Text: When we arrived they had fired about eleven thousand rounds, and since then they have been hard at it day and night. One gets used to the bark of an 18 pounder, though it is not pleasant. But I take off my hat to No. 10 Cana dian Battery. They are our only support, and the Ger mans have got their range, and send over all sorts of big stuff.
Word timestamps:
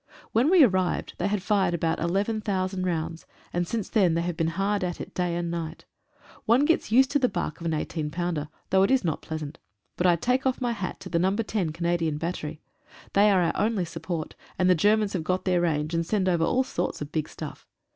When 0.31 0.49
we 0.49 0.63
arrived 0.63 1.13
they 1.19 1.27
had 1.27 1.43
fired 1.43 1.75
about 1.75 1.99
eleven 1.99 2.41
thousand 2.41 2.87
rounds, 2.87 3.27
and 3.53 3.67
since 3.67 3.87
then 3.87 4.15
they 4.15 4.23
have 4.23 4.35
been 4.35 4.47
hard 4.47 4.83
at 4.83 4.99
it 4.99 5.13
day 5.13 5.35
and 5.35 5.51
night. 5.51 5.85
One 6.45 6.65
gets 6.65 6.91
used 6.91 7.11
to 7.11 7.19
the 7.19 7.29
bark 7.29 7.59
of 7.59 7.67
an 7.67 7.73
18 7.75 8.09
pounder, 8.09 8.49
though 8.71 8.81
it 8.81 8.89
is 8.89 9.03
not 9.03 9.21
pleasant. 9.21 9.59
But 9.97 10.07
I 10.07 10.15
take 10.15 10.47
off 10.47 10.59
my 10.59 10.71
hat 10.71 10.99
to 11.01 11.19
No. 11.19 11.35
10 11.35 11.71
Cana 11.71 11.99
dian 11.99 12.17
Battery. 12.17 12.59
They 13.13 13.29
are 13.29 13.43
our 13.43 13.55
only 13.55 13.85
support, 13.85 14.33
and 14.57 14.67
the 14.67 14.73
Ger 14.73 14.97
mans 14.97 15.13
have 15.13 15.23
got 15.23 15.45
their 15.45 15.61
range, 15.61 15.93
and 15.93 16.03
send 16.03 16.27
over 16.27 16.45
all 16.45 16.63
sorts 16.63 17.03
of 17.03 17.11
big 17.11 17.29
stuff. 17.29 17.67